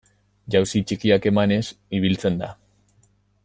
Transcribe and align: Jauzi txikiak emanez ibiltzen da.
Jauzi 0.55 0.81
txikiak 0.91 1.29
emanez 1.33 1.61
ibiltzen 1.99 2.41
da. 2.43 2.51